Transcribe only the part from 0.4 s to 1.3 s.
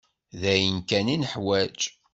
ayen kan i